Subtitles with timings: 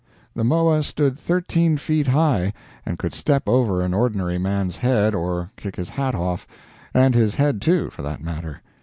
[0.33, 2.53] The Moa stood thirteen feet high,
[2.87, 6.47] and could step over an ordinary man's head or kick his hat off;
[6.91, 8.63] and his head, too, for that matter.